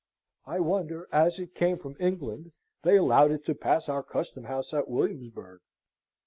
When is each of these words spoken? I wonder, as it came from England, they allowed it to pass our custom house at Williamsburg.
I 0.47 0.59
wonder, 0.61 1.07
as 1.11 1.37
it 1.37 1.53
came 1.53 1.77
from 1.77 1.95
England, 1.99 2.53
they 2.81 2.97
allowed 2.97 3.29
it 3.33 3.45
to 3.45 3.53
pass 3.53 3.87
our 3.87 4.01
custom 4.01 4.45
house 4.45 4.73
at 4.73 4.89
Williamsburg. 4.89 5.61